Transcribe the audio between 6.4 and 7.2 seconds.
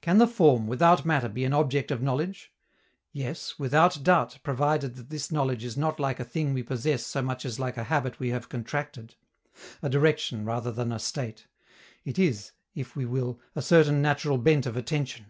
we possess